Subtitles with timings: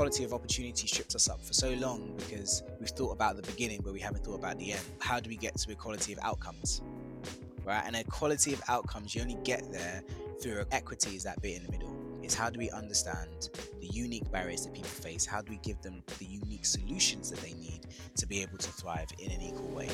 [0.00, 3.82] equality of opportunity tripped us up for so long because we've thought about the beginning,
[3.84, 4.80] but we haven't thought about the end.
[4.98, 6.80] How do we get to equality of outcomes?
[7.66, 7.82] Right?
[7.84, 10.02] And equality of outcomes, you only get there
[10.40, 11.94] through equity, is that bit in the middle.
[12.22, 15.26] Is how do we understand the unique barriers that people face?
[15.26, 17.80] How do we give them the unique solutions that they need
[18.16, 19.90] to be able to thrive in an equal way?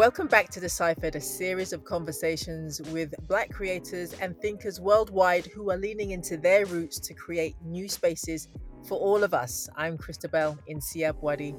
[0.00, 5.70] Welcome back to Deciphered, a series of conversations with Black creators and thinkers worldwide who
[5.70, 8.48] are leaning into their roots to create new spaces
[8.88, 9.68] for all of us.
[9.76, 10.80] I'm Christabel in
[11.20, 11.54] Wadi.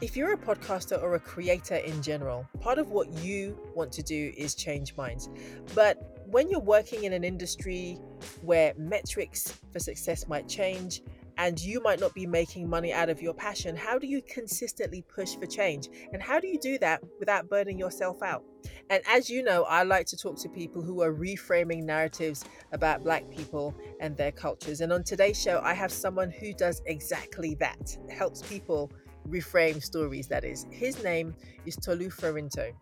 [0.00, 4.02] If you're a podcaster or a creator in general, part of what you want to
[4.02, 5.28] do is change minds.
[5.74, 7.98] But when you're working in an industry
[8.40, 11.02] where metrics for success might change,
[11.38, 15.02] and you might not be making money out of your passion, how do you consistently
[15.02, 15.88] push for change?
[16.12, 18.42] And how do you do that without burning yourself out?
[18.90, 23.04] And as you know, I like to talk to people who are reframing narratives about
[23.04, 24.80] Black people and their cultures.
[24.80, 28.90] And on today's show, I have someone who does exactly that, helps people
[29.26, 30.66] reframe stories, that is.
[30.70, 32.72] His name is Tolu Farinto.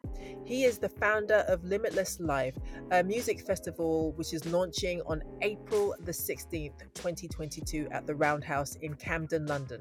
[0.45, 2.56] He is the founder of Limitless Live,
[2.91, 8.95] a music festival which is launching on April the 16th, 2022, at the Roundhouse in
[8.95, 9.81] Camden, London.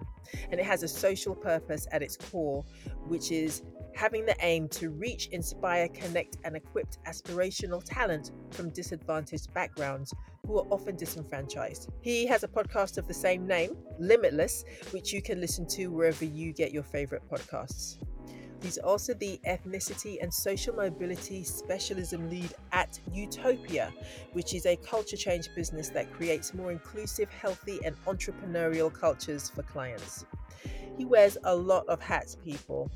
[0.51, 2.63] And it has a social purpose at its core,
[3.07, 3.61] which is
[3.95, 10.13] having the aim to reach, inspire, connect, and equip aspirational talent from disadvantaged backgrounds
[10.45, 11.89] who are often disenfranchised.
[12.01, 16.25] He has a podcast of the same name, Limitless, which you can listen to wherever
[16.25, 17.97] you get your favorite podcasts.
[18.63, 23.93] He's also the ethnicity and social mobility specialism lead at Utopia,
[24.31, 29.63] which is a culture change business that creates more inclusive, healthy, and entrepreneurial cultures for
[29.63, 30.25] clients.
[30.97, 32.91] He wears a lot of hats, people.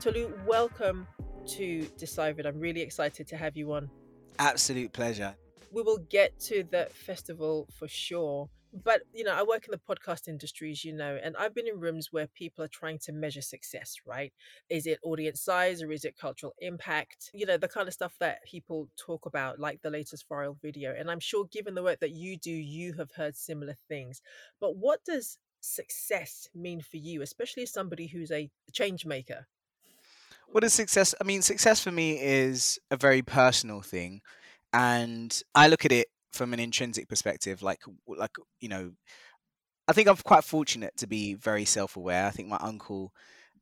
[0.00, 1.08] Tolu, welcome
[1.48, 2.46] to Deciphered.
[2.46, 3.90] I'm really excited to have you on.
[4.38, 5.34] Absolute pleasure.
[5.72, 8.48] We will get to the festival for sure.
[8.84, 11.66] But, you know, I work in the podcast industry, as you know, and I've been
[11.66, 14.34] in rooms where people are trying to measure success, right?
[14.68, 17.30] Is it audience size or is it cultural impact?
[17.32, 20.94] You know, the kind of stuff that people talk about, like the latest viral video.
[20.96, 24.20] And I'm sure, given the work that you do, you have heard similar things.
[24.60, 29.46] But what does success mean for you, especially as somebody who's a change maker?
[30.48, 31.14] What is success?
[31.20, 34.20] I mean, success for me is a very personal thing,
[34.72, 37.62] and I look at it from an intrinsic perspective.
[37.62, 38.92] Like, like you know,
[39.88, 42.26] I think I'm quite fortunate to be very self-aware.
[42.26, 43.12] I think my uncle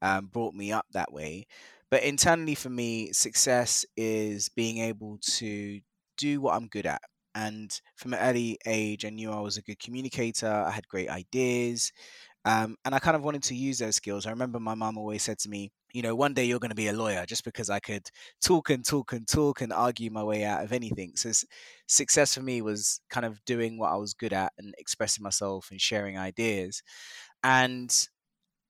[0.03, 1.47] um, brought me up that way.
[1.91, 5.81] But internally, for me, success is being able to
[6.17, 7.03] do what I'm good at.
[7.35, 10.51] And from an early age, I knew I was a good communicator.
[10.51, 11.93] I had great ideas.
[12.45, 14.27] Um, and I kind of wanted to use those skills.
[14.27, 16.75] I remember my mom always said to me, you know, one day you're going to
[16.75, 18.11] be a lawyer just because I could
[18.43, 21.13] talk and talk and talk and argue my way out of anything.
[21.15, 21.31] So
[21.87, 25.69] success for me was kind of doing what I was good at and expressing myself
[25.71, 26.83] and sharing ideas.
[27.45, 28.09] And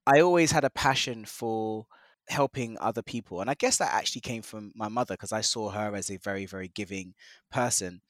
[0.07, 1.87] I always had a passion for
[2.29, 3.41] helping other people.
[3.41, 6.19] And I guess that actually came from my mother because I saw her as a
[6.19, 7.15] very, very giving
[7.51, 8.03] person.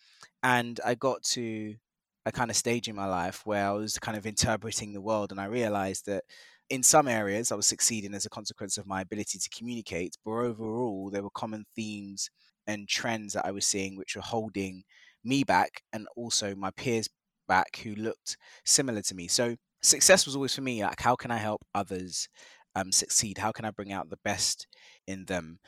[0.43, 1.77] And I got to
[2.27, 5.31] a kind of stage in my life where I was kind of interpreting the world
[5.31, 6.25] and I realized that
[6.75, 10.33] in some areas I was succeeding as a consequence of my ability to communicate, but
[10.33, 12.31] overall there were common themes
[12.67, 14.83] and trends that I was seeing which were holding
[15.23, 17.09] me back and also my peers
[17.47, 19.29] back who looked similar to me.
[19.29, 22.29] So success was always for me like how can I help others
[22.75, 23.39] um, succeed?
[23.39, 24.67] How can I bring out the best
[25.07, 25.61] in them?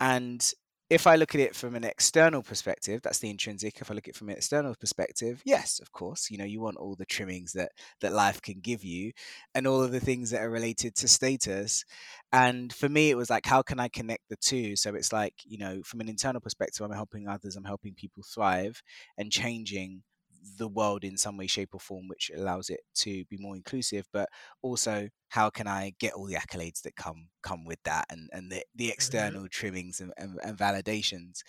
[0.00, 0.52] And
[0.90, 3.80] if I look at it from an external perspective, that's the intrinsic.
[3.80, 6.60] If I look at it from an external perspective, yes, of course, you know, you
[6.60, 7.70] want all the trimmings that
[8.00, 9.12] that life can give you,
[9.54, 11.84] and all of the things that are related to status.
[12.32, 14.74] And for me, it was like, how can I connect the two?
[14.76, 18.24] So it's like, you know, from an internal perspective, I'm helping others, I'm helping people
[18.24, 18.82] thrive,
[19.16, 20.02] and changing
[20.56, 24.06] the world in some way, shape, or form, which allows it to be more inclusive.
[24.12, 24.28] But
[24.62, 28.50] also, how can I get all the accolades that come come with that, and and
[28.50, 28.92] the, the mm-hmm.
[28.92, 29.48] external mm-hmm.
[29.50, 31.40] trimmings and, and, and, validations.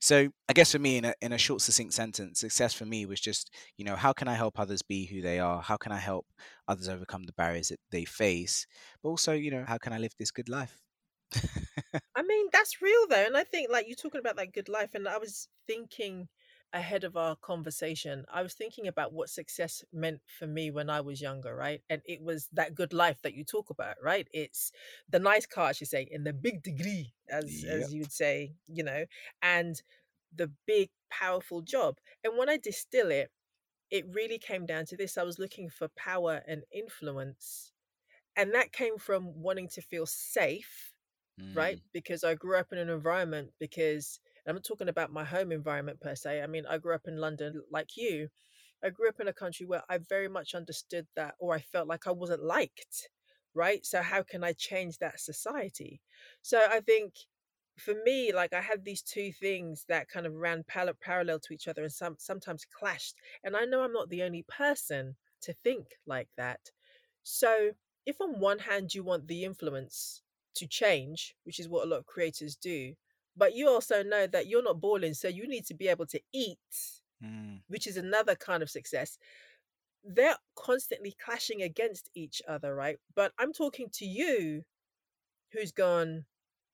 [0.00, 3.06] So I guess for me, in a in a short, succinct sentence, success for me
[3.06, 5.62] was just you know how can I help others be who they are?
[5.62, 6.26] How can I help
[6.66, 8.66] others overcome the barriers that they face?
[9.02, 10.80] But also, you know, how can I live this good life?
[12.14, 14.94] I mean, that's real though, and I think like you're talking about that good life,
[14.94, 16.28] and I was thinking
[16.72, 21.00] ahead of our conversation, I was thinking about what success meant for me when I
[21.00, 21.82] was younger, right?
[21.88, 24.28] And it was that good life that you talk about, right?
[24.32, 24.72] It's
[25.08, 27.70] the nice car, I should say, and the big degree, as Yep.
[27.70, 29.04] as you would say, you know,
[29.42, 29.82] and
[30.34, 31.98] the big powerful job.
[32.24, 33.30] And when I distill it,
[33.90, 35.18] it really came down to this.
[35.18, 37.72] I was looking for power and influence.
[38.36, 40.92] And that came from wanting to feel safe
[41.54, 41.78] right?
[41.78, 41.82] Mm.
[41.92, 46.00] Because I grew up in an environment because I'm not talking about my home environment
[46.00, 46.42] per se.
[46.42, 48.28] I mean, I grew up in London like you.
[48.82, 51.88] I grew up in a country where I very much understood that, or I felt
[51.88, 53.10] like I wasn't liked,
[53.54, 53.84] right?
[53.86, 56.00] So, how can I change that society?
[56.42, 57.14] So, I think
[57.78, 61.54] for me, like I had these two things that kind of ran pal- parallel to
[61.54, 63.14] each other and some sometimes clashed.
[63.44, 66.60] And I know I'm not the only person to think like that.
[67.22, 67.72] So,
[68.06, 70.22] if on one hand you want the influence
[70.54, 72.94] to change, which is what a lot of creators do,
[73.38, 76.20] but you also know that you're not balling, so you need to be able to
[76.32, 76.58] eat,
[77.22, 77.62] Mm.
[77.68, 79.18] which is another kind of success.
[80.04, 82.98] They're constantly clashing against each other, right?
[83.14, 84.64] But I'm talking to you
[85.52, 86.26] who's gone,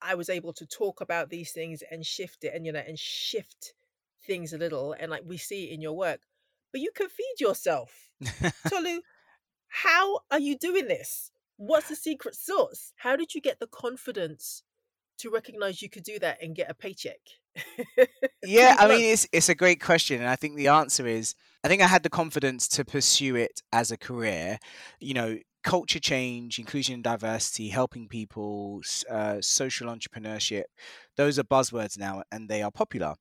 [0.02, 2.99] I was able to talk about these things and shift it and, you know, and
[2.99, 3.75] shift
[4.26, 4.93] things a little.
[4.93, 6.20] And like we see in your work,
[6.72, 8.10] but you can feed yourself.
[8.69, 9.00] Tolu,
[9.69, 11.31] how are you doing this?
[11.56, 12.93] What's the secret sauce?
[12.96, 14.62] How did you get the confidence
[15.19, 17.20] to recognize you could do that and get a paycheck?
[18.43, 21.69] yeah, I mean, it's it's a great question, and I think the answer is I
[21.69, 24.58] think I had the confidence to pursue it as a career.
[25.00, 30.64] You know, culture change, inclusion and diversity, helping people, uh, social entrepreneurship.
[31.17, 33.14] Those are buzzwords now, and they are popular.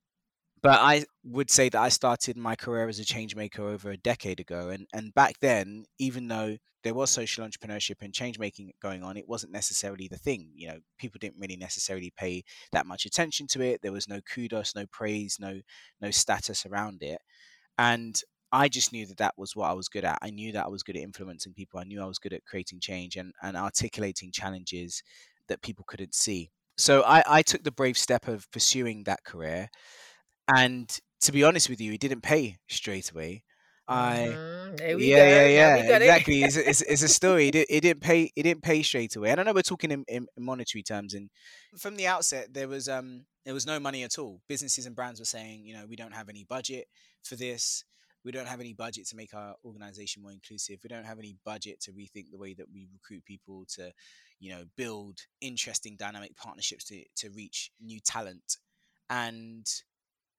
[0.62, 3.98] But I would say that I started my career as a change maker over a
[3.98, 8.72] decade ago, and and back then, even though there was social entrepreneurship and change making
[8.82, 10.52] going on, it wasn't necessarily the thing.
[10.56, 13.82] You know, people didn't really necessarily pay that much attention to it.
[13.82, 15.62] There was no kudos, no praise, no
[16.02, 17.20] no status around it,
[17.78, 18.20] and
[18.52, 20.20] I just knew that that was what I was good at.
[20.22, 21.80] I knew that I was good at influencing people.
[21.80, 25.04] I knew I was good at creating change and and articulating challenges
[25.48, 26.52] that people couldn't see.
[26.78, 29.70] So I, I took the brave step of pursuing that career
[30.54, 33.44] and to be honest with you, it didn't pay straight away.
[33.88, 34.40] I
[34.78, 34.96] Mhm.
[34.98, 36.08] We yeah, yeah, yeah, we got it.
[36.08, 36.44] exactly.
[36.44, 37.50] It's, a- it's, it's a story.
[37.50, 38.32] It, it didn't pay.
[38.36, 39.30] It didn't pay straight away.
[39.32, 41.14] And I know we're talking in, in monetary terms.
[41.14, 41.30] And
[41.78, 44.42] from the outset, there was um there was no money at all.
[44.48, 46.88] Businesses and brands were saying, you know, we don't have any budget
[47.24, 47.84] for this.
[48.26, 50.80] We don't have any budget to make our organization more inclusive.
[50.84, 53.92] We don't have any budget to rethink the way that we recruit people to,
[54.40, 58.58] you know, build interesting dynamic partnerships to to reach new talent.
[59.10, 59.66] And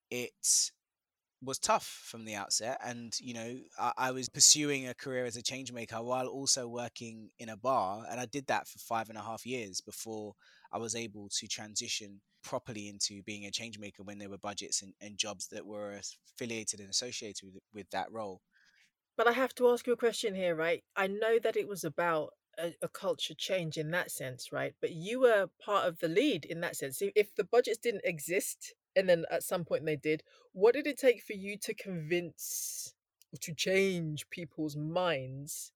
[0.09, 0.31] it
[1.41, 5.35] was tough from the outset and you know I, I was pursuing a career as
[5.35, 9.09] a change maker while also working in a bar and i did that for five
[9.09, 10.33] and a half years before
[10.71, 14.81] i was able to transition properly into being a change maker when there were budgets
[14.81, 15.99] and, and jobs that were
[16.37, 18.41] affiliated and associated with, with that role
[19.17, 20.83] But I have to ask you a question here, right?
[20.95, 24.73] I know that it was about a, a culture change in that sense, right?
[24.81, 27.01] But you were part of the lead in that sense.
[27.01, 30.87] If if the budgets didn't exist and then at some point they did, what did
[30.87, 32.93] it take for you to convince
[33.33, 35.71] or to change people's minds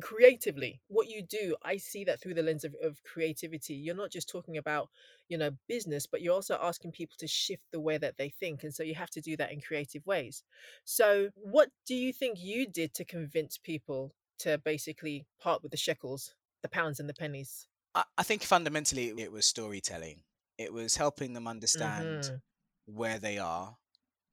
[0.00, 0.80] creatively?
[0.88, 3.74] What you do, I see that through the lens of, of creativity.
[3.74, 4.88] You're not just talking about,
[5.28, 8.64] you know, business, but you're also asking people to shift the way that they think.
[8.64, 10.42] And so you have to do that in creative ways.
[10.84, 15.78] So, what do you think you did to convince people to basically part with the
[15.78, 17.66] shekels, the pounds and the pennies?
[17.94, 20.22] I, I think fundamentally it was storytelling
[20.58, 22.96] it was helping them understand Mm-hmm.
[22.96, 23.76] where they are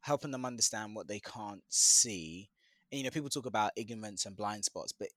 [0.05, 2.47] helping them understand what they can't see.
[2.91, 5.07] And, you know, people talk about ignorance and blind spots, but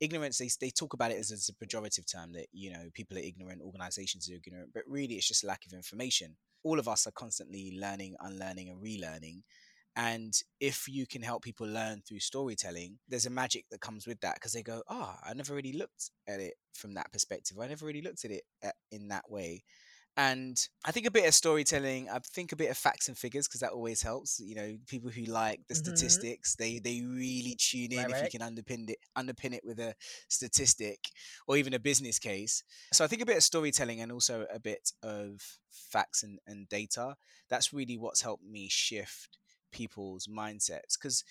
[0.00, 3.18] ignorance, they, they talk about it as, as a pejorative term that, you know, people
[3.18, 6.36] are ignorant, organizations are ignorant, but really it's just lack of information.
[6.62, 9.42] All of us are constantly learning, unlearning, and relearning.
[9.96, 14.20] And if you can help people learn through storytelling, there's a magic that comes with
[14.20, 17.58] that because they go, oh, I never really looked at it from that perspective.
[17.60, 19.64] I never really looked at it at, in that way
[20.18, 22.10] and I think a bit of storytelling.
[22.10, 24.40] I think a bit of facts and figures because that always helps.
[24.40, 25.76] You know, people who like the Mhm.
[25.76, 29.80] statistics, they they really tune in Right, if you can underpin it underpin it with
[29.80, 29.94] a
[30.28, 31.10] statistic
[31.46, 32.64] or even a business case.
[32.92, 36.68] So I think a bit of storytelling and also a bit of facts and, and
[36.68, 37.16] data.
[37.48, 39.38] That's really what's helped me shift
[39.72, 41.24] people's mindsets because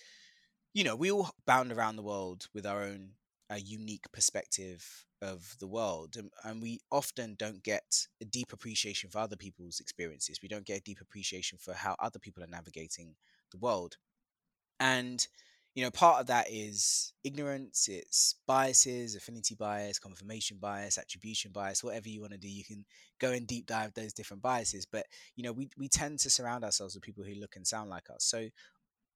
[0.73, 3.11] you know we all bound around the world with our own
[3.51, 9.09] uh, unique perspective of the world and, and we often don't get a deep appreciation
[9.09, 12.47] for other people's experiences we don't get a deep appreciation for how other people are
[12.47, 13.15] navigating
[13.51, 13.97] the world
[14.79, 15.27] and
[15.77, 21.83] you know, part of that is ignorance, it's biases, affinity bias, confirmation bias, attribution bias,
[21.83, 22.49] whatever you want to do.
[22.49, 22.83] You can
[23.19, 24.87] go and deep dive those different biases.
[24.91, 27.91] But, you know, we, we tend to surround ourselves with people who look and sound
[27.91, 28.23] like us.
[28.23, 28.47] So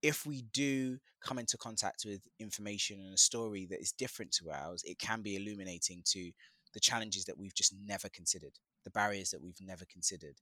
[0.02, 4.50] if we do come into contact with information and a story that is different to
[4.52, 6.32] ours, it can be illuminating to
[6.74, 8.54] the challenges that we've just never considered,
[8.84, 10.36] the barriers that we've never considered,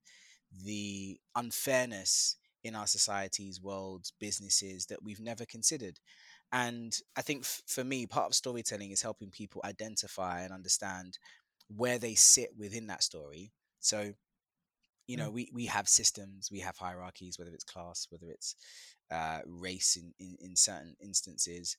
[0.63, 5.99] the unfairness in our societies, worlds, businesses that we've never considered.
[6.51, 11.17] And I think f- for me, part of storytelling is helping people identify and understand
[11.67, 13.51] where they sit within that story.
[13.79, 14.13] So,
[15.09, 15.33] you know, mm.
[15.33, 18.55] we, we have systems, we have hierarchies, whether it's class, whether it's
[19.11, 21.75] uh, race in, in, in certain instances.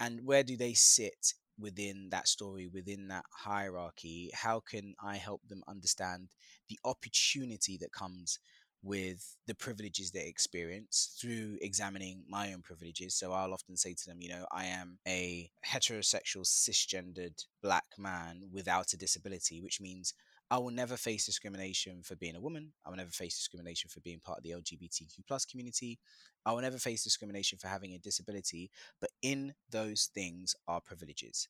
[0.00, 4.30] And where do they sit within that story, within that hierarchy?
[4.32, 6.28] How can I help them understand
[6.70, 8.38] the opportunity that comes
[8.82, 13.14] with the privileges they experience through examining my own privileges.
[13.14, 18.48] So I'll often say to them, you know, I am a heterosexual, cisgendered black man
[18.50, 20.14] without a disability, which means
[20.50, 22.72] I will never face discrimination for being a woman.
[22.84, 25.98] I will never face discrimination for being part of the LGBTQ plus community.
[26.44, 28.70] I will never face discrimination for having a disability.
[29.00, 31.48] But in those things are privileges.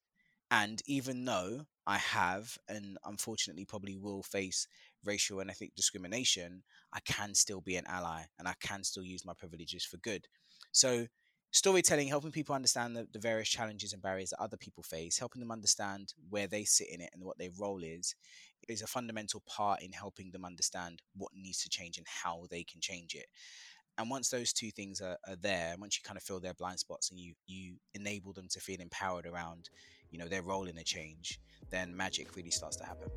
[0.50, 4.66] And even though I have, and unfortunately probably will face
[5.04, 9.24] racial and ethnic discrimination, I can still be an ally and I can still use
[9.24, 10.26] my privileges for good.
[10.72, 11.06] So,
[11.52, 15.40] storytelling, helping people understand the, the various challenges and barriers that other people face, helping
[15.40, 18.14] them understand where they sit in it and what their role is,
[18.68, 22.62] is a fundamental part in helping them understand what needs to change and how they
[22.62, 23.26] can change it.
[23.98, 26.78] And once those two things are, are there, once you kind of fill their blind
[26.78, 29.68] spots and you you enable them to feel empowered around,
[30.10, 31.40] you know, their role in a change,
[31.70, 33.08] then magic really starts to happen.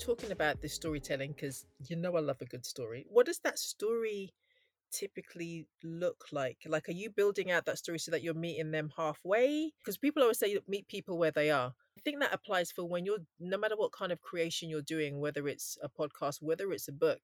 [0.00, 3.06] Talking about this storytelling because you know I love a good story.
[3.08, 4.32] What does that story
[4.90, 6.58] typically look like?
[6.66, 9.72] Like, are you building out that story so that you're meeting them halfway?
[9.78, 11.74] Because people always say meet people where they are.
[11.98, 15.20] I think that applies for when you're, no matter what kind of creation you're doing,
[15.20, 17.20] whether it's a podcast, whether it's a book,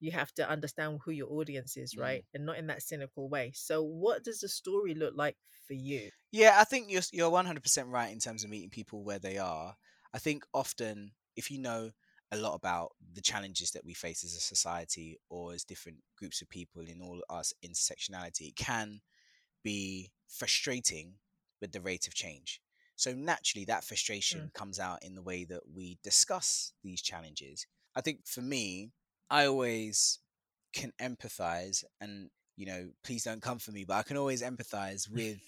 [0.00, 2.22] you have to understand who your audience is, right?
[2.22, 2.34] Mm.
[2.34, 3.52] And not in that cynical way.
[3.54, 6.10] So, what does the story look like for you?
[6.32, 9.76] Yeah, I think you're you're 100% right in terms of meeting people where they are.
[10.12, 11.90] I think often if you know
[12.32, 16.42] a lot about the challenges that we face as a society or as different groups
[16.42, 19.00] of people in all our intersectionality it can
[19.62, 21.14] be frustrating
[21.60, 22.60] with the rate of change
[22.96, 24.54] so naturally that frustration mm.
[24.54, 28.90] comes out in the way that we discuss these challenges i think for me
[29.30, 30.18] i always
[30.72, 35.10] can empathize and you know please don't come for me but i can always empathize
[35.10, 35.38] with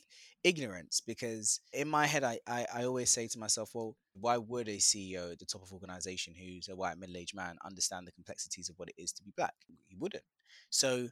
[0.45, 4.69] ignorance because in my head I, I, I always say to myself well why would
[4.69, 8.69] a ceo at the top of organization who's a white middle-aged man understand the complexities
[8.69, 9.55] of what it is to be black?
[9.89, 10.23] He wouldn't.
[10.71, 11.09] So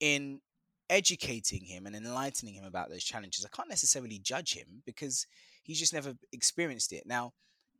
[0.00, 0.40] in
[0.88, 5.26] educating him and enlightening him about those challenges i can't necessarily judge him because
[5.62, 7.04] he's just never experienced it.
[7.06, 7.32] Now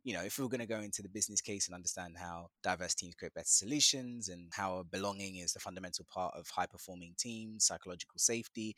[0.03, 2.47] you know, if we are going to go into the business case and understand how
[2.61, 7.13] diverse teams create better solutions and how belonging is the fundamental part of high performing
[7.17, 8.75] teams, psychological safety,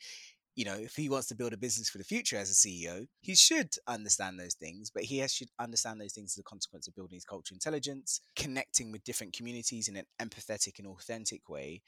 [0.56, 3.06] you know, if he wants to build a business for the future as a CEO,
[3.20, 6.88] he should understand those things, but he has, should understand those things as a consequence
[6.88, 11.82] of building his cultural intelligence, connecting with different communities in an empathetic and authentic way.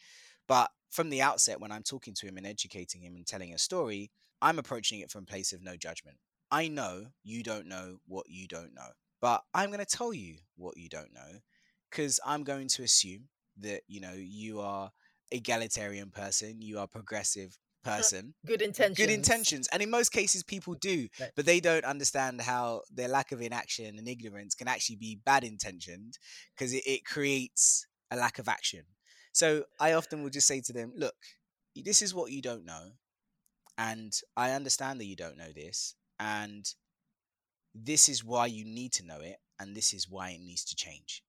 [0.47, 3.59] But from the outset, when I'm talking to him and educating him and telling a
[3.59, 4.11] story,
[4.43, 6.19] I'm approaching it from a place of no judgment.
[6.51, 8.91] I know you don't know what you don't know,
[9.21, 11.41] but I'm going to tell you what you don't know
[11.91, 14.91] because I'm going to assume that, you know, you are
[15.31, 20.75] egalitarian person, you are progressive, person good intentions good intentions and in most cases people
[20.75, 21.31] do right.
[21.37, 25.45] but they don't understand how their lack of inaction and ignorance can actually be bad
[25.45, 26.19] intentioned
[26.55, 28.83] because it, it creates a lack of action
[29.33, 31.15] so i often will just say to them look
[31.77, 32.89] this is what you don't know
[33.79, 36.75] and i understand that you don't know this and
[37.75, 40.77] this is why you need to know it and this is why it needs to
[40.77, 41.23] change.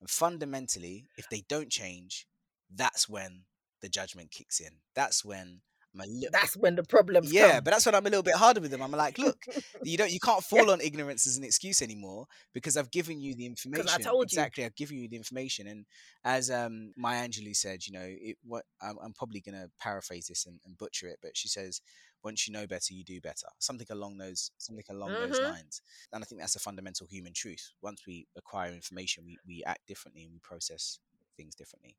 [0.00, 2.26] And fundamentally if they don't change
[2.74, 3.42] that's when
[3.80, 4.70] the judgment kicks in.
[4.94, 5.60] That's when
[5.94, 7.64] Li- that's when the problems yeah come.
[7.64, 8.80] but that's when i'm a little bit harder with them.
[8.80, 9.44] I'm like look
[9.84, 13.34] you don't you can't fall on ignorance as an excuse anymore because i've given you
[13.34, 14.68] the information I told exactly you.
[14.68, 15.66] i've given you the information.
[15.66, 15.84] And
[16.24, 20.28] as um Maya Angelou said you know it what i'm, I'm probably going to paraphrase
[20.28, 21.82] this and, and, butcher it but she says
[22.24, 25.30] once you know better you do better something along those something along mm-hmm.
[25.30, 29.36] those lines and i think that's a fundamental human truth once we acquire information we,
[29.46, 30.98] we act differently and we process
[31.36, 31.96] things differently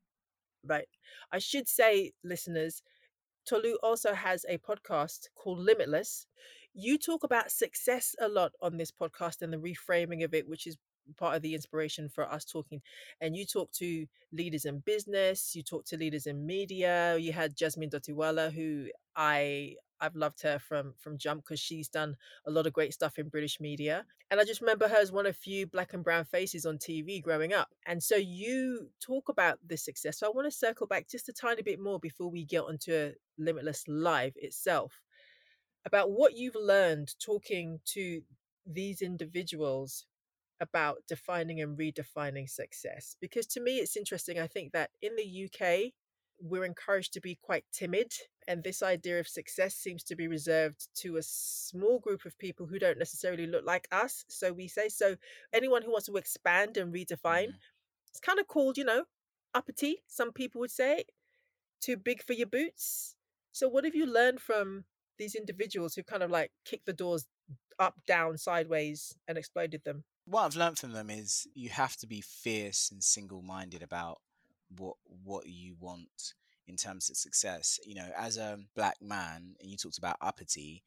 [0.66, 0.88] Right.
[1.30, 2.82] I should say, listeners,
[3.46, 6.26] Tolu also has a podcast called Limitless.
[6.72, 10.66] You talk about success a lot on this podcast and the reframing of it, which
[10.66, 10.76] is
[11.18, 12.80] part of the inspiration for us talking.
[13.20, 17.16] And you talk to leaders in business, you talk to leaders in media.
[17.18, 22.16] You had Jasmine Dotiwala, who I I've loved her from from Jump because she's done
[22.46, 24.04] a lot of great stuff in British media.
[24.30, 27.22] And I just remember her as one of few black and brown faces on TV
[27.22, 27.68] growing up.
[27.86, 30.18] And so you talk about this success.
[30.18, 33.12] So I want to circle back just a tiny bit more before we get onto
[33.38, 35.02] Limitless Live itself
[35.86, 38.22] about what you've learned talking to
[38.66, 40.06] these individuals
[40.60, 43.16] about defining and redefining success.
[43.20, 44.38] Because to me, it's interesting.
[44.38, 45.92] I think that in the UK,
[46.40, 48.12] we're encouraged to be quite timid.
[48.46, 52.66] And this idea of success seems to be reserved to a small group of people
[52.66, 54.24] who don't necessarily look like us.
[54.28, 55.16] So we say, so
[55.52, 57.58] anyone who wants to expand and redefine, Mhm.
[58.08, 59.06] it's kind of called, you know,
[59.54, 61.04] uppity, some people would say,
[61.80, 63.16] too big for your boots.
[63.52, 64.84] So what have you learned from
[65.18, 67.26] these individuals who kind of like kicked the doors
[67.78, 70.04] up, down, sideways and exploded them?
[70.26, 74.22] what I've learned from them is you have to be fierce and single-minded about
[74.76, 76.34] what what you want
[76.66, 77.78] in terms of success.
[77.86, 80.82] You know, as a black man, and you talked about uppity.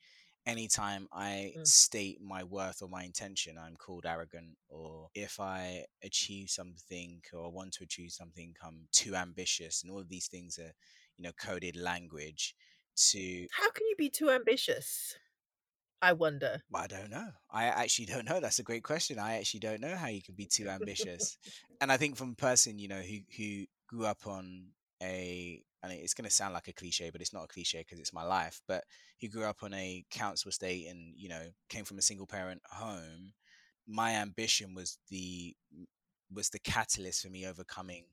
[0.45, 1.67] Anytime I Mm.
[1.67, 4.57] state my worth or my intention, I'm called arrogant.
[4.69, 9.99] Or if I achieve something or want to achieve something, I'm too ambitious, and all
[9.99, 10.73] of these things are,
[11.17, 12.55] you know, coded language
[13.11, 15.17] to How can you be too ambitious?
[16.01, 16.63] I wonder.
[16.73, 17.29] I don't know.
[17.49, 18.39] I actually don't know.
[18.39, 19.19] That's a great question.
[19.19, 21.37] I actually don't know how you can be too ambitious.
[21.81, 24.69] and I think from a person, you know, who who grew up on
[25.01, 27.99] a and it's going to sound like a cliche, but it's not a cliche because
[27.99, 28.61] it's my life.
[28.67, 28.83] But
[29.17, 32.61] he grew up on a council estate and you know came from a single parent
[32.69, 33.33] home.
[33.87, 35.55] My ambition was the
[36.31, 38.05] was the catalyst for me overcoming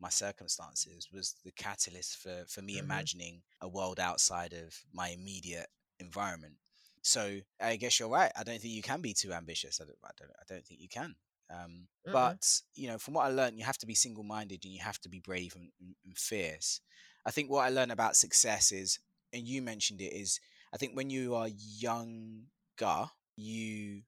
[0.00, 1.08] my circumstances.
[1.12, 2.78] Was the catalyst for for me Mhm.
[2.78, 5.68] imagining a world outside of my immediate
[5.98, 6.56] environment.
[7.02, 8.32] So I guess you're right.
[8.36, 9.80] I don't think you can be too ambitious.
[9.80, 9.98] I don't.
[10.04, 11.14] I don't, I don't think you can.
[11.50, 12.12] Um, Mm-mm.
[12.12, 14.98] but you know, from what I learned, you have to be single-minded and you have
[15.00, 16.80] to be brave and, and, and fierce.
[17.26, 18.98] I think what I learned about success is,
[19.32, 20.40] and you mentioned it, is
[20.72, 24.02] I think when you are younger, you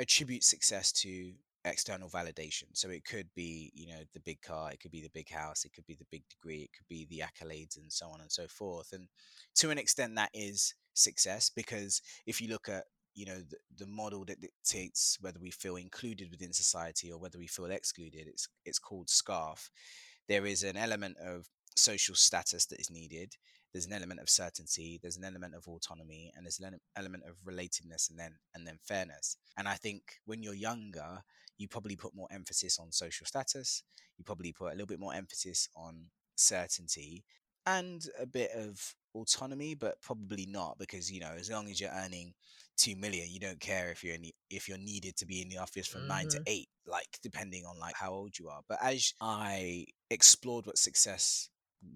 [0.00, 1.32] attribute success to
[1.64, 2.64] external validation.
[2.72, 5.64] So it could be, you know, the big car, it could be the big house,
[5.64, 8.30] it could be the big degree, it could be the accolades and so on and
[8.30, 8.92] so forth.
[8.92, 9.08] And
[9.56, 13.86] to an extent, that is success because if you look at you know the, the
[13.86, 18.48] model that dictates whether we feel included within society or whether we feel excluded it's
[18.64, 19.70] it's called SCARF
[20.28, 23.34] there is an element of social status that is needed
[23.72, 27.36] there's an element of certainty there's an element of autonomy and there's an element of
[27.46, 31.22] relatedness and then and then fairness and i think when you're younger
[31.58, 33.82] you probably put more emphasis on social status
[34.16, 37.24] you probably put a little bit more emphasis on certainty
[37.66, 41.90] and a bit of autonomy but probably not because you know as long as you're
[41.90, 42.32] earning
[42.76, 45.48] 2 million you don't care if you're in the, if you're needed to be in
[45.48, 46.42] the office from 9 to Mhm.
[46.46, 51.48] 8 like depending on like how old you are but as i explored what success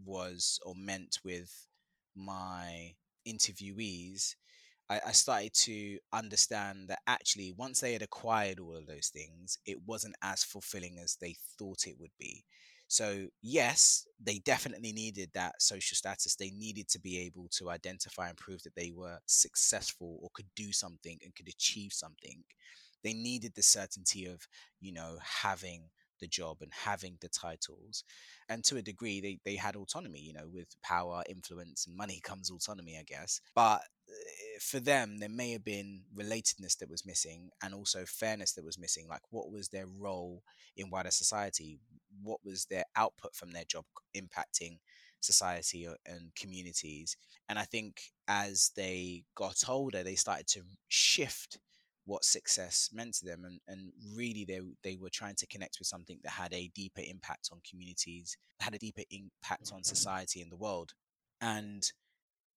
[0.04, 1.68] was or meant with
[2.14, 2.94] my
[3.26, 4.34] interviewees
[4.90, 9.58] I, I started to understand that actually once they had acquired all of those things
[9.66, 12.44] it wasn't as fulfilling as they thought it would be
[12.88, 16.36] so, yes, they definitely needed that social status.
[16.36, 20.48] They needed to be able to identify and prove that they were successful or could
[20.54, 22.42] do something and could achieve something.
[23.02, 24.46] They needed the certainty of,
[24.80, 25.90] you know, having
[26.22, 28.04] the job and having the titles.
[28.48, 32.20] And to a degree, they, they had autonomy, you know, with power, influence, and money
[32.24, 33.42] comes autonomy, I guess.
[33.54, 38.52] But eh, for them, there may have been relatedness that was missing and also fairness
[38.54, 39.06] that was missing.
[39.06, 40.42] Like, what was their role
[40.78, 41.78] in wider society?
[42.22, 43.84] what was their output from their job
[44.16, 44.78] impacting
[45.20, 47.16] society and communities
[47.48, 51.58] and i think as they got older they started to shift
[52.04, 55.86] what success meant to them and, and really they they were trying to connect with
[55.86, 60.50] something that had a deeper impact on communities had a deeper impact on society and
[60.50, 60.92] the world.
[61.40, 61.84] And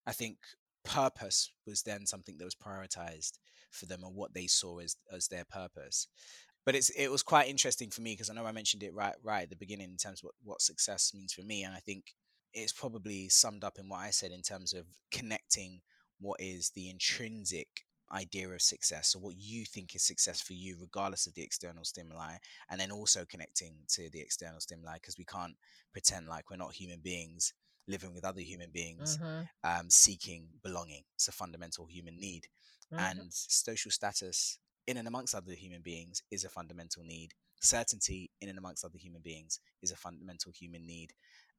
[0.08, 0.38] i think
[0.86, 3.39] purpose was then something that was prioritized
[3.71, 6.08] for them and what they saw as as their purpose.
[6.65, 9.15] But it's it was quite interesting for me because I know I mentioned it right
[9.23, 11.79] right at the beginning in terms of what, what success means for me, and I
[11.79, 12.15] think
[12.53, 15.81] it's probably summed up in what I said in terms of connecting
[16.19, 17.67] what is the intrinsic
[18.15, 21.84] idea of success or what you think is success for you regardless of the external
[21.84, 22.36] stimuli
[22.69, 25.56] and then also connecting to the external stimuli because we can't
[25.91, 27.54] pretend like we're not human beings
[27.88, 29.49] living with other human beings Mhm.
[29.63, 32.47] um, seeking belonging it's a fundamental human need
[32.91, 32.99] Mhm.
[32.99, 38.49] and social status in and amongst other human beings is a fundamental need certainty in
[38.49, 41.13] and amongst other human beings is a fundamental human need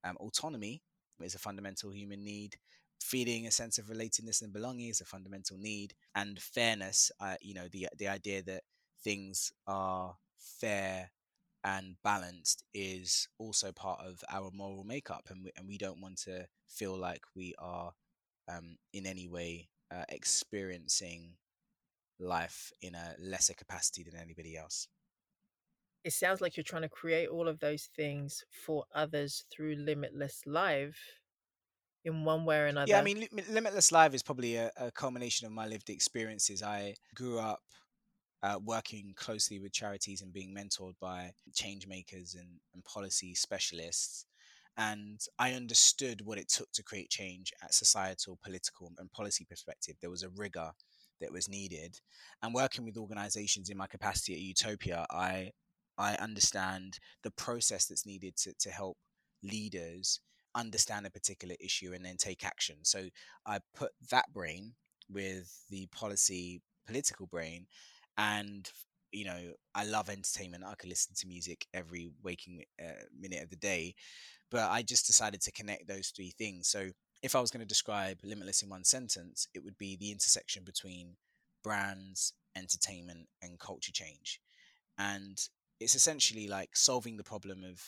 [0.05, 0.83] um, autonomy
[1.21, 2.57] is a fundamental human need
[3.00, 7.54] feeling a sense of relatedness and belonging is a fundamental need and fairness uh, you
[7.54, 8.62] know the the idea that
[9.02, 11.11] things are fair
[11.64, 16.16] and balanced is also part of our moral makeup and we, and we don't want
[16.16, 17.92] to feel like we are
[18.48, 21.35] um, in any way uh, experiencing
[22.18, 24.88] life in a lesser capacity than anybody else.
[26.04, 30.42] It sounds like you're trying to create all of those things for others through limitless
[30.46, 30.96] live
[32.07, 35.47] in one way or another yeah i mean limitless live is probably a, a culmination
[35.47, 37.61] of my lived experiences i grew up
[38.42, 44.27] uh, working closely with charities and being mentored by change makers and, and policy specialists
[44.77, 49.97] and I understood what it took to create change at societal, political, and policy perspective.
[50.01, 50.73] There was a rigor
[51.21, 51.99] that was needed,
[52.42, 55.53] and working with organisations in my capacity at Utopia, I
[55.97, 58.99] I understand the process that's needed to, to help
[59.42, 60.21] leaders
[60.57, 62.77] understand a particular issue and then take action.
[62.83, 63.09] So
[63.47, 64.73] I put that brain
[65.11, 67.66] with the policy political brain
[68.19, 68.71] and
[69.12, 70.64] you know i love entertainment.
[70.66, 73.95] I could listen to music every waking uh, minute of the day
[74.51, 76.69] but i just decided to connect those three things.
[76.69, 76.88] So
[77.23, 80.64] if i was going to describe limitless in one sentence it would be the intersection
[80.64, 81.16] between
[81.62, 84.40] brands entertainment and culture change.
[84.99, 85.38] And
[85.79, 87.81] it's essentially like solving the problem of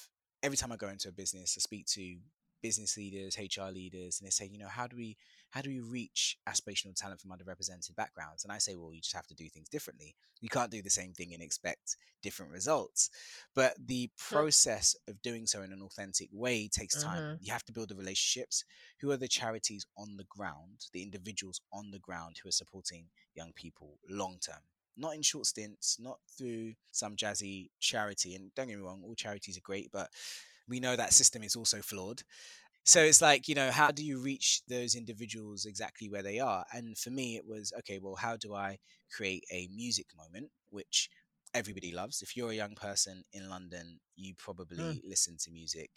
[0.43, 2.17] every time i go into a business i speak to
[2.62, 5.16] business leaders hr leaders and they say you know how do we
[5.51, 8.44] how do we reach aspirational talent from underrepresented backgrounds?
[8.44, 10.14] And I say, well, you just have to do things differently.
[10.40, 13.11] You can't do the same thing and expect different results.
[13.55, 17.23] But the process of doing so in an authentic way takes time.
[17.23, 17.44] Mm-hmm.
[17.44, 18.64] You have to build the relationships.
[19.01, 23.07] Who are the charities on the ground, the individuals on the ground who are supporting
[23.35, 24.62] young people long term?
[24.97, 28.35] Not in short stints, not through some jazzy charity.
[28.35, 30.11] And don't get me wrong, all charities are great, but
[30.69, 32.23] we know that system is also flawed.
[32.85, 36.65] So it's like you know how do you reach those individuals exactly where they are?
[36.73, 38.79] And for me it was okay well how do i
[39.15, 41.11] create a music moment which
[41.55, 42.23] everybody loves.
[42.23, 45.01] If you're a young person in london you probably mm.
[45.07, 45.91] listen to music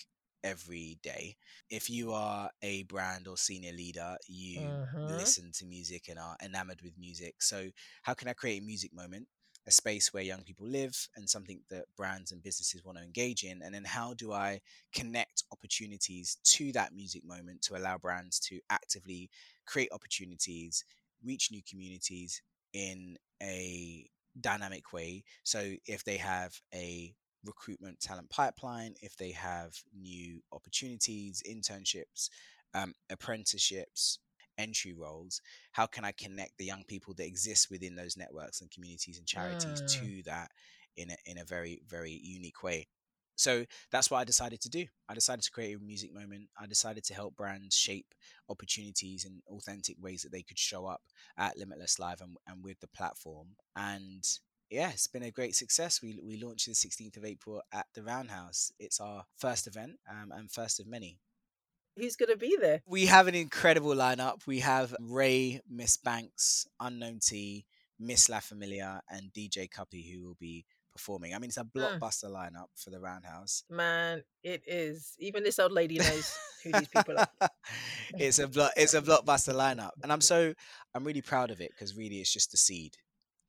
[0.44, 1.38] every day.
[1.70, 5.16] If you are a brand or senior leader you uh-huh.
[5.16, 7.36] listen to music and are enamored with music.
[7.42, 7.70] So
[8.04, 9.28] how can i create a music moment
[9.68, 13.44] a space where young people live and something that brands and businesses want to engage
[13.44, 14.60] in and then how do i
[14.94, 19.30] connect opportunities to that music moment to allow brands to actively
[19.66, 20.84] create opportunities
[21.24, 22.42] reach new communities
[22.74, 24.08] in a
[24.40, 25.24] dynamic way?
[25.44, 32.30] So if they have a recruitment talent pipeline if they have new opportunities internships
[32.76, 34.20] um, apprenticeships
[34.62, 38.72] entry roles how can i connect the young people that exist within those networks and
[38.72, 39.88] communities and charities mm.
[39.88, 40.52] to that
[40.98, 42.88] in a, in a very very unique way
[43.36, 46.66] so that's what i decided to do i decided to create a music moment i
[46.66, 48.14] decided to help brands shape
[48.50, 51.02] opportunities in authentic ways that they could show up
[51.38, 54.26] at limitless live and, and with the platform and
[54.72, 56.02] yeah, it's been a great success.
[56.02, 58.72] We, we launched the 16th of April at the Roundhouse.
[58.80, 61.20] It's our first event um, and first of many.
[62.02, 62.82] Who's going to be there?
[62.88, 64.48] We have an incredible lineup.
[64.48, 67.68] We have RAYE, Ms Banks, Unknown T,
[68.00, 71.36] Miss La Familia, and DJ Cuppy who will be performing.
[71.36, 71.72] I mean, it's a mm.
[71.78, 72.34] blockbuster mm.
[72.34, 73.66] lineup for the Roundhouse.
[73.70, 75.14] Man, it is.
[75.20, 77.50] Even this old lady knows who these people are.
[78.18, 80.56] it's a blo- it's a blockbuster lineup, and I'm so
[80.96, 82.98] I'm really proud of it because really it's just the seed.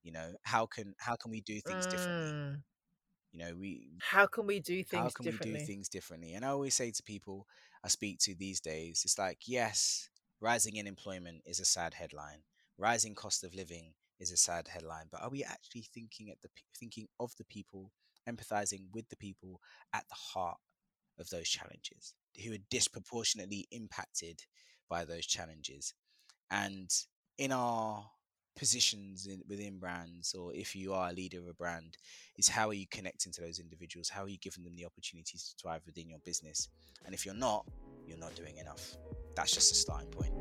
[0.03, 1.91] You know, how can how can we do things mm.
[1.91, 2.59] differently?
[3.33, 6.35] You know, we how can we do things how can we do things differently?
[6.35, 7.47] And I always say to people,
[7.85, 10.09] I speak to these days, it's like, yes,
[10.41, 12.43] rising unemployment is a sad headline.
[12.79, 16.49] Rising cost of living is a sad headline, but are we actually thinking at the
[16.79, 17.91] thinking of the people,
[18.29, 19.61] empathizing with the people
[19.93, 20.59] at the heart
[21.19, 22.15] of those challenges,
[22.45, 24.43] who are disproportionately impacted
[24.89, 25.95] by those challenges?
[26.51, 26.91] And
[27.39, 28.11] in our
[28.57, 31.97] positions in, within brands or if you are a leader of a brand
[32.37, 34.09] is how are you connecting to those individuals?
[34.09, 36.69] How are you giving them the opportunities to thrive within your business?
[37.05, 37.67] And if you're not
[38.07, 38.97] you're not doing enough.
[39.35, 40.33] That's just a starting point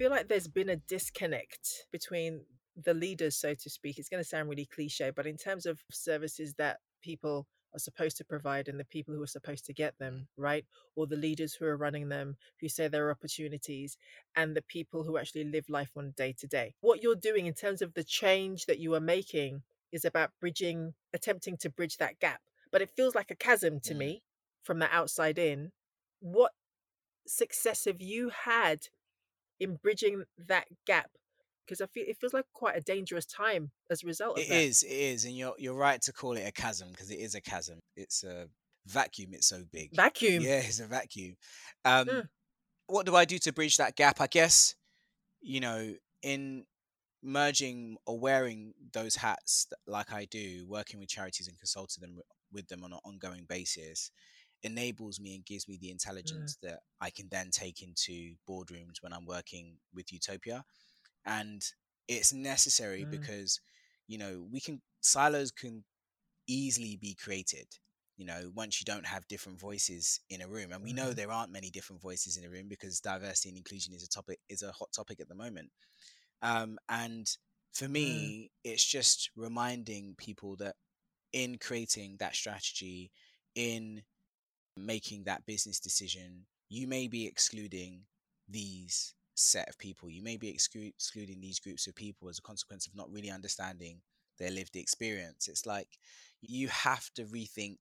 [0.00, 2.40] feel like there's been a disconnect between
[2.74, 3.98] the leaders, so to speak.
[3.98, 8.16] It's going to sound really cliche, but in terms of services that people are supposed
[8.16, 10.64] to provide and the people who are supposed to get them, right?
[10.96, 13.98] Or the leaders who are running them, who say there are opportunities,
[14.34, 16.72] and the people who actually live life on day to day.
[16.80, 20.94] What you're doing in terms of the change that you are making is about bridging,
[21.12, 22.40] attempting to bridge that gap.
[22.72, 23.98] But it feels like a chasm to Mm.
[23.98, 24.22] me
[24.62, 25.72] from the outside in.
[26.20, 26.52] What
[27.26, 28.88] success have you had
[29.60, 31.10] in bridging that gap?
[31.66, 34.48] Because I feel it feels like quite a dangerous time as a result of It
[34.48, 34.60] that.
[34.60, 37.34] is, it is, and you're you're right to call it a chasm because it is
[37.36, 37.78] a chasm.
[37.96, 38.48] It's a
[38.86, 39.30] vacuum.
[39.34, 39.94] It's so big.
[39.94, 40.42] Vacuum.
[40.42, 41.36] Yeah, it's a vacuum.
[41.84, 42.28] Um, Mm.
[42.88, 44.20] What do I do to bridge that gap?
[44.20, 44.74] I guess,
[45.40, 45.94] you know,
[46.24, 46.64] in
[47.22, 52.18] merging or wearing those hats like I do, working with charities and consulting them
[52.52, 54.10] with them on an ongoing basis,
[54.62, 59.12] enables me and gives me the intelligence that I can then take into boardrooms when
[59.12, 60.64] I'm working with Utopia.
[61.26, 61.62] And
[62.08, 63.10] it's necessary Mm.
[63.10, 63.60] because,
[64.08, 65.84] you know, we can silos can
[66.48, 67.66] easily be created
[68.16, 71.14] you know once you don't have different voices in a room and we know Mhm.
[71.14, 74.38] there aren't many different voices in a room because diversity and inclusion is a topic
[74.48, 75.70] is a hot topic at the moment
[76.42, 77.26] um, and
[77.72, 78.34] for Mm.
[78.34, 80.74] me it's just reminding people that
[81.32, 83.10] in creating that strategy
[83.54, 84.02] in
[84.76, 88.04] making that business decision you may be excluding
[88.48, 90.08] these set of people.
[90.08, 93.30] You may be exclu- excluding these groups of people as a consequence of not really
[93.30, 94.00] understanding
[94.38, 95.48] their lived experience.
[95.48, 95.98] It's like
[96.40, 97.76] you have to rethink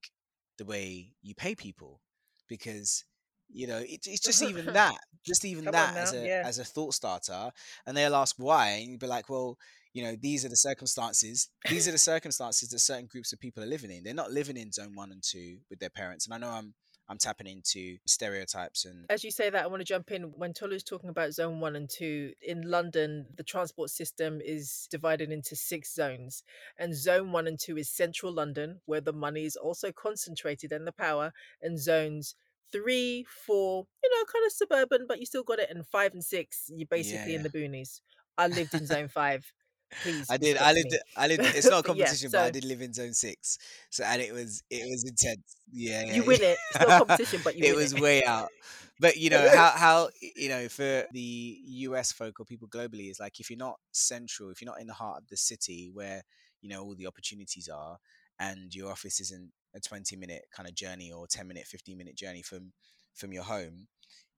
[0.57, 2.01] the way you pay people
[2.49, 3.05] because
[3.51, 6.43] you know it, it's just even that just even Come that as a yeah.
[6.45, 7.51] as a thought starter.
[7.85, 9.57] And they'll ask why and you'd be like well
[9.93, 13.63] you know these are the circumstances these are the circumstances that certain groups of people
[13.63, 16.33] are living in they're not living in zone one and two with their parents and
[16.33, 16.73] i know i'm
[17.09, 20.25] i'm tapping into stereotypes and As you say that, I want to jump in.
[20.35, 25.31] When Tolu's talking about zone one and two, in London, the transport system is divided
[25.31, 26.43] into six zones.
[26.77, 30.85] And zone one and two is central London, where the money is also concentrated and
[30.85, 31.33] the power.
[31.63, 32.35] And zones
[32.71, 35.69] three, four, you know, kind of suburban, but you still got it.
[35.71, 37.47] And five and six, you're basically in yeah.
[37.47, 38.01] the boonies.
[38.37, 39.51] I lived in zone five.
[40.01, 40.29] Please.
[40.29, 40.57] I did.
[40.57, 40.91] I lived.
[40.91, 40.99] me.
[41.15, 41.45] I lived.
[41.53, 43.57] It's not a But yeah, competition, but I did live in zone six.
[43.89, 45.57] So and it was it was intense.
[45.71, 46.13] Yeah, yeah.
[46.15, 46.57] you win it.
[46.69, 47.99] It's not a competition, but you it was it.
[47.99, 48.49] way out.
[48.99, 53.19] But you know how how you know for the US folk or people globally is
[53.19, 56.23] like if you're not central, if you're not in the heart of the city where
[56.61, 57.97] you know all the opportunities are,
[58.39, 62.15] and your office isn't a 20 minute kind of journey or 10 minute, 15 minute
[62.15, 62.71] journey from
[63.15, 63.87] from your home,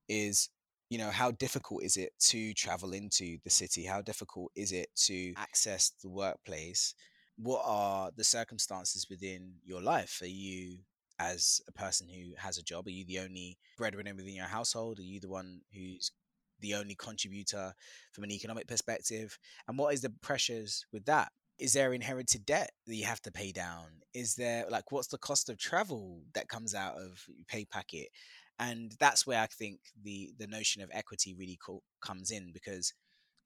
[0.08, 0.48] is
[0.92, 3.82] you know how difficult is it to travel into the city?
[3.82, 6.94] How difficult is it to access the workplace?
[7.38, 10.18] What are the circumstances within your life?
[10.20, 10.80] Are you
[11.18, 14.98] as a person who has a job are you the only breadwinner within your household?
[14.98, 16.12] Are you the one who's
[16.60, 17.72] the only contributor
[18.12, 19.38] from an economic perspective?
[19.68, 21.32] And what is the pressures with that?
[21.58, 23.86] Is there inherited debt that you have to pay down?
[24.12, 28.08] Is there like what's the cost of travel that comes out of your pay packet
[28.62, 32.92] and that's where I think the the notion of equity really co- comes in because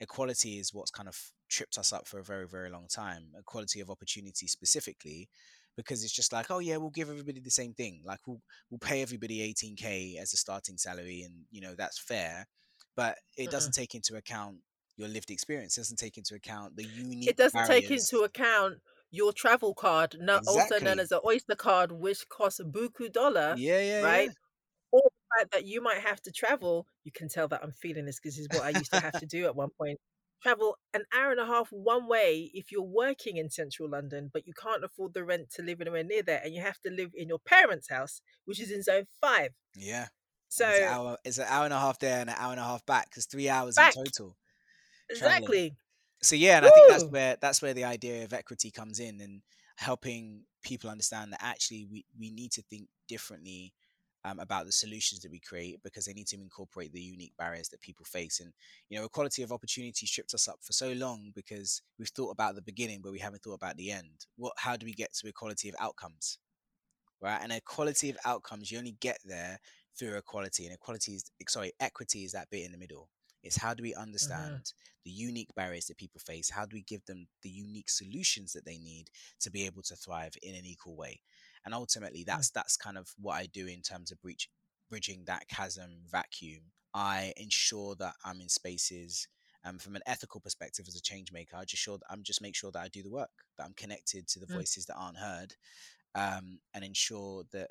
[0.00, 1.16] equality is what's kind of
[1.48, 5.28] tripped us up for a very very long time equality of opportunity specifically
[5.76, 8.78] because it's just like oh yeah we'll give everybody the same thing like we'll we'll
[8.78, 12.46] pay everybody 18k as a starting salary and you know that's fair
[12.94, 13.50] but it Mm-mm.
[13.52, 14.56] doesn't take into account
[14.96, 18.74] your lived experience it doesn't take into account the unique It doesn't take into account
[19.10, 23.80] your travel card, no, also known as an Oyster card, which costs buku dollar, yeah
[23.80, 24.28] yeah right?
[24.28, 24.34] yeah the
[25.38, 26.86] fact that you might have to travel.
[27.04, 29.18] You can tell that I'm feeling this because this is what I used to have
[29.20, 29.98] to do at one point.
[30.42, 34.46] Travel an hour and a half one way if you're working in central London, but
[34.46, 37.10] you can't afford the rent to live anywhere near there, and you have to live
[37.14, 39.50] in your parents' house, which is in zone five.
[39.74, 40.08] yeah
[40.48, 42.60] So it's an hour it's an hour and a half there and an hour and
[42.60, 43.96] a half back it's three hours Back.
[43.96, 44.36] in total
[45.10, 45.74] exactly,
[46.22, 49.20] so yeah and i think that's where that's where the idea of equity comes in
[49.20, 49.42] and
[49.76, 53.72] helping people understand that actually we, we need to think differently
[54.26, 57.68] um, about the solutions that we create because they need to incorporate the unique barriers
[57.68, 58.40] that people face.
[58.40, 58.52] And
[58.88, 62.56] you know equality of opportunity stripped us up for so long because we've thought about
[62.56, 64.26] the beginning but we haven't thought about the end.
[64.36, 66.38] What how do we get to equality of outcomes?
[67.20, 67.38] Right?
[67.40, 69.58] And equality of outcomes you only get there
[69.96, 73.08] through equality and equality is sorry equity is that bit in the middle.
[73.42, 74.72] It's how do we understand
[75.04, 76.50] the unique barriers that people face?
[76.50, 79.08] How do we give them the unique solutions that they need
[79.40, 81.20] to be able to thrive in an equal way
[81.66, 84.48] and ultimately that's that's kind of what i do in terms of breach,
[84.90, 86.62] bridging that chasm vacuum
[86.94, 89.28] i ensure that i'm in spaces
[89.64, 92.42] um, from an ethical perspective as a change maker i just sure that i'm just
[92.42, 94.54] make sure that i do the work that i'm connected to the Mm.
[94.54, 95.54] voices that aren't heard
[96.14, 97.70] um, and ensure that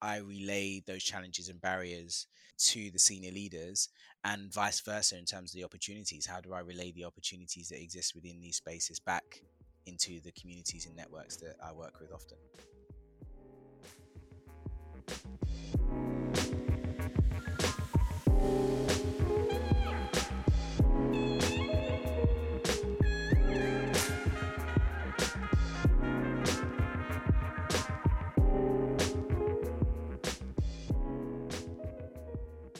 [0.00, 2.26] I relay those challenges and barriers
[2.58, 3.88] to the senior leaders
[4.24, 6.26] and vice versa in terms of the opportunities.
[6.26, 9.42] How do I relay the opportunities that exist within these spaces back
[9.86, 12.38] into the communities and networks that I work with often?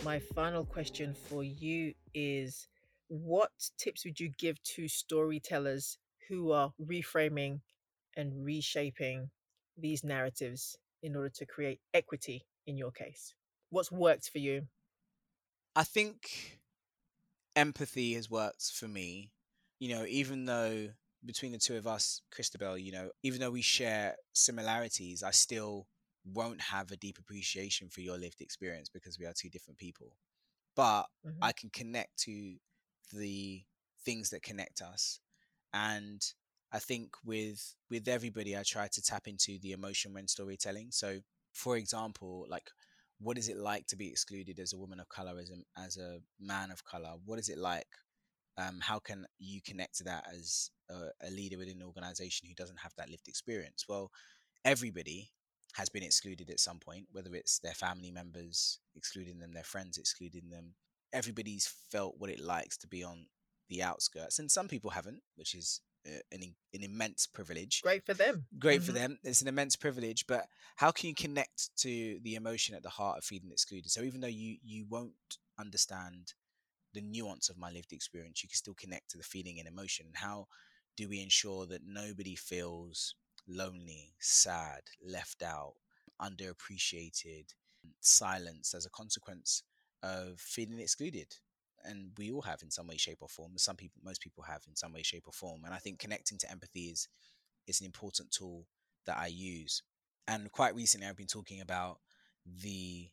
[0.09, 2.67] my final question for you is
[3.09, 7.61] what tips would you give to storytellers who are reframing
[8.17, 9.29] and reshaping
[9.77, 10.79] these narratives?
[11.03, 13.35] In order to create equity in your case?
[13.71, 14.67] What's worked for you?
[15.77, 16.59] I think
[17.57, 19.33] empathy has worked for me.
[19.79, 20.89] You know, even though
[21.25, 25.87] between the two of us, Christabel, you know, even though we share similarities, I still
[26.25, 30.13] won't have a deep appreciation for your lived experience because we are two different people.
[30.77, 31.39] But Mhm.
[31.43, 32.57] I can connect to
[33.13, 33.63] the
[34.05, 35.21] things that connect us.
[35.73, 36.23] And
[36.73, 40.89] I think with with everybody I try to tap into the emotion when storytelling.
[40.91, 41.21] So
[41.53, 42.71] for example, like
[43.21, 45.97] what is it like to be excluded as a woman of color, as a as
[45.97, 47.15] a man of color?
[47.25, 47.89] What is it like?
[48.57, 52.55] Um, how can you connect to that as a, a leader within an organization who
[52.55, 53.85] doesn't have that lived experience?
[53.89, 54.11] Well,
[54.65, 55.31] everybody
[55.75, 59.97] has been excluded at some point, whether it's their family members excluding them, their friends
[59.97, 60.75] excluding them.
[61.13, 63.27] Everybody's felt what it likes to be on
[63.69, 66.43] the outskirts, and some people haven't, which is an,
[66.75, 67.83] an immense privilege.
[67.83, 68.47] Great for them.
[68.59, 68.95] Great for Mhm.
[68.95, 69.19] them.
[69.23, 73.19] It's an immense privilege, but how can you connect to the emotion at the heart
[73.19, 73.91] of feeling excluded?
[73.91, 76.35] So even though you you won't understand
[76.93, 80.13] the nuance of my lived experience, you can still connect to the feeling and emotion.
[80.15, 80.49] How
[80.97, 83.15] do we ensure that nobody feels
[83.47, 85.77] lonely, sad, left out,
[86.21, 87.55] underappreciated,
[88.01, 89.63] silenced as a consequence
[90.03, 91.37] of feeling excluded?
[91.85, 93.53] And we all have in some way, shape, or form.
[93.57, 95.65] Some people, most people have in some way, shape, or form.
[95.65, 97.09] And I think connecting to empathy is
[97.67, 98.67] is an important tool
[99.07, 99.83] that I use.
[100.27, 102.01] And quite recently, I've been talking about
[102.45, 103.09] the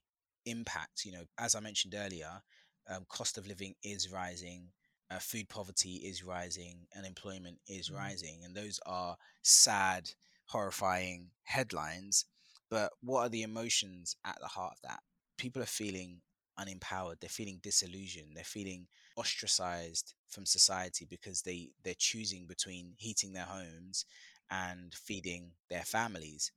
[0.45, 1.05] impact.
[1.05, 2.41] You know, as I mentioned earlier,
[2.89, 4.71] um, cost of living is rising,
[5.09, 7.95] uh, food poverty is rising, unemployment is Mhm.
[7.95, 10.11] rising, and those are sad,
[10.47, 12.25] horrifying headlines.
[12.69, 15.03] But what are the emotions at the heart of that?
[15.37, 16.21] People are feeling
[16.59, 17.19] unempowered.
[17.19, 18.35] They're feeling disillusioned.
[18.35, 24.05] They're feeling ostracized from society because they they're choosing between heating their homes
[24.49, 26.51] and feeding their families.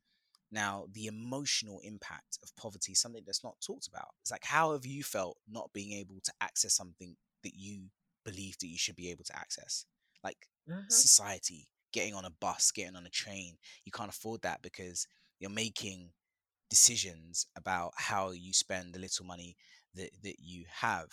[0.50, 4.14] Now, the emotional impact of poverty is something that's not talked about.
[4.22, 7.90] It's like, how have you felt not being able to access something that you
[8.24, 9.84] believe that you should be able to access?
[10.24, 10.88] Like Mhm.
[10.88, 15.06] society, getting on a bus, getting on a train, you can't afford that because
[15.38, 16.12] you're making
[16.70, 19.56] decisions about how you spend the little money
[19.98, 21.08] that, that you have.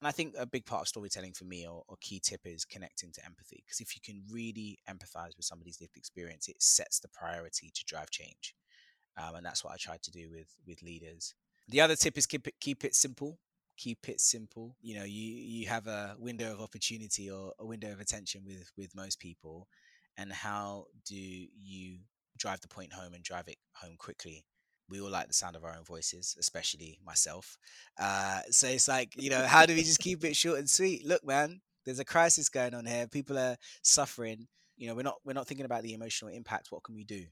[0.00, 2.64] And I think a big part of storytelling for me, or, or key tip, is
[2.64, 3.62] connecting to empathy.
[3.64, 7.84] Because if you can really empathize with somebody's lived experience, it sets the priority to
[7.84, 8.54] drive change.
[9.16, 11.34] Um, and that's what I try to do with with leaders.
[11.68, 13.38] The other tip is keep it keep it simple.
[13.76, 14.76] Keep it simple.
[14.80, 18.70] You know, you you have a window of opportunity or a window of attention with
[18.76, 19.68] with most people,
[20.16, 21.98] and how do you
[22.36, 24.44] drive the point home and drive it home quickly?
[24.90, 27.56] We all like the sound of our own voices, especially myself.
[27.98, 31.06] Uh, so it's like, you know, how do we just keep it short and sweet?
[31.06, 33.06] Look, man, there's a crisis going on here.
[33.06, 34.46] People are suffering.
[34.76, 36.68] You know, we're not we're not thinking about the emotional impact.
[36.70, 37.24] What can we do?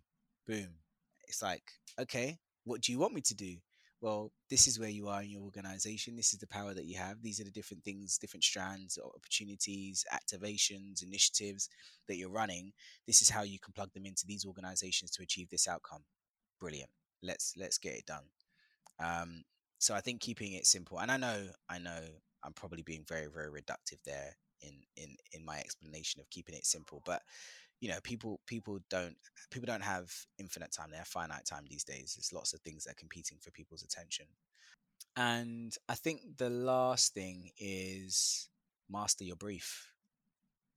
[0.47, 0.69] Boom.
[1.27, 1.65] It's like,
[2.01, 3.57] okay, what do you want me to do?
[4.01, 6.15] Well, this is where you are in your organization.
[6.15, 7.21] This is the power that you have.
[7.21, 11.69] These are the different things, different strands, opportunities, activations, initiatives
[12.07, 12.73] that you're running.
[13.09, 16.05] This is how you can plug them into these organizations to achieve this outcome.
[16.61, 16.91] Brilliant.
[17.23, 18.25] Let's let's get it done.
[19.01, 19.43] Um,
[19.79, 22.01] so I think keeping it simple, and I know I know
[22.45, 26.67] I'm probably being very very reductive there in in in my explanation of keeping it
[26.67, 27.23] simple, but
[27.81, 29.17] you know people people don't
[29.51, 32.85] people don't have infinite time they have finite time these days there's lots of things
[32.85, 34.27] that are competing for people's attention
[35.17, 38.49] and i think the last thing is
[38.91, 39.93] master your brief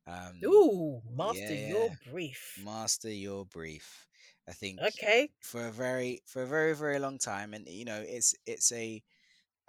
[0.08, 2.58] um Ooh, master yeah, your brief.
[2.58, 4.08] master your brief
[4.52, 5.32] i think Okay.
[5.42, 9.04] for a very for a very very long time and you know it's it's a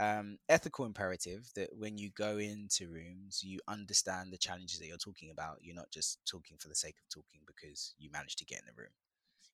[0.01, 4.97] um, ethical imperative that when you go into rooms, you understand the challenges that you're
[4.99, 5.59] talking about.
[5.63, 8.67] You're not just talking for the sake of talking because you managed to get in
[8.67, 8.93] the room.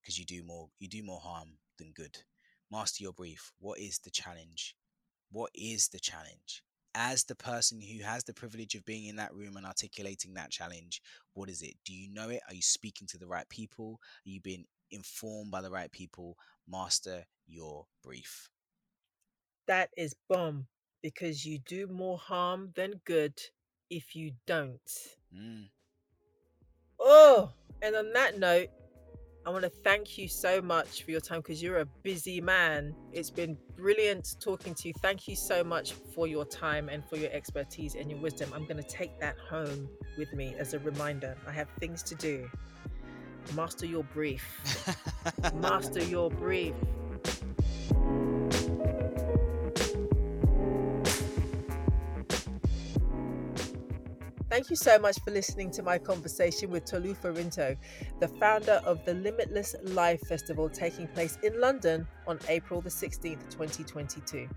[0.01, 2.19] Because you do more, you do more harm than good.
[2.71, 3.53] Master your brief.
[3.59, 4.77] What is the challenge?
[5.31, 6.63] What is the challenge?
[6.95, 10.51] As the person who has the privilege of being in that room and articulating that
[10.51, 11.03] challenge,
[11.35, 11.75] what is it?
[11.85, 12.43] Do you know it?
[12.49, 14.01] Are you speaking to the right people?
[14.27, 16.37] Are you being informed by the right people?
[16.67, 18.51] Master your brief.
[19.67, 20.67] That is bomb
[21.03, 23.35] because you do more harm than good
[23.91, 24.81] if you don't.
[25.35, 25.69] Mm.
[27.01, 28.69] Oh, and on that note,
[29.47, 32.95] I want to thank you so much for your time because you're a busy man.
[33.13, 34.95] It's been brilliant talking to you.
[35.01, 38.51] Thank you so much for your time and for your expertise and your wisdom.
[38.55, 41.35] I'm going to take that home with me as a reminder.
[41.47, 42.51] I have things to do
[43.55, 44.45] master your brief.
[45.55, 46.75] master your brief.
[54.51, 57.77] Thank you so much for listening to my conversation with Tolu Farinto,
[58.19, 63.51] the founder of the Limitless Live Festival taking place in London on April the 16th,
[63.51, 64.49] 2022.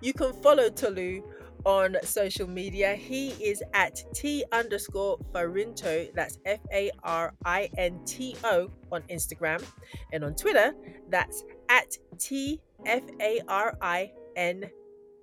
[0.00, 1.22] You can follow Tolu
[1.64, 2.94] on social media.
[2.94, 9.02] He is at T underscore Farinto, that's F A R I N T O on
[9.02, 9.64] Instagram.
[10.12, 10.74] And on Twitter,
[11.08, 14.70] that's at T F A R I N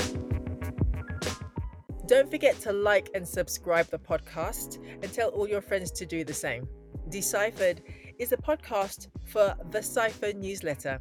[2.06, 6.22] Don't forget to like and subscribe the podcast and tell all your friends to do
[6.22, 6.68] the same.
[7.08, 7.82] Deciphered
[8.18, 11.00] is a podcast for the Cipher newsletter.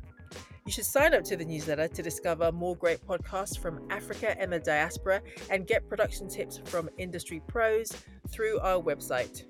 [0.66, 4.52] You should sign up to the newsletter to discover more great podcasts from Africa and
[4.52, 5.22] the diaspora
[5.52, 7.92] and get production tips from industry pros
[8.30, 9.44] through our website.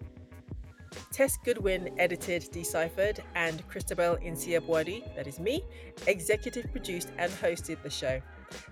[1.12, 5.64] Tess Goodwin edited Deciphered, and Christabel Nsiah-Buadi, that is me,
[6.08, 8.22] executive produced and hosted the show.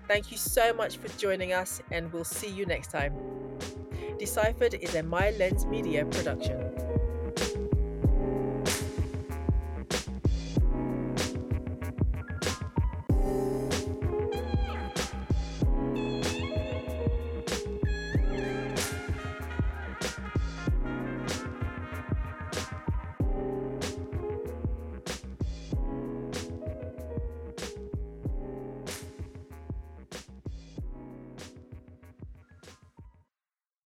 [0.08, 3.14] Thank you so much for joining us, and we'll see you next time.
[4.18, 6.83] Deciphered is a My Lens Media production.